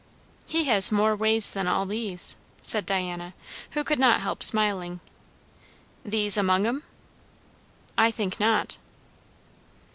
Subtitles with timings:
[0.47, 3.35] "He has more ways than all these," said Diana,
[3.73, 4.99] who could not help smiling.
[6.03, 6.81] "These among 'em?"
[7.99, 8.79] "I think not."